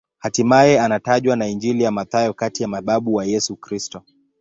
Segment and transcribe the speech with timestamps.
[0.17, 4.01] Hatimaye anatajwa na Injili ya Mathayo kati ya mababu wa Yesu Kristo.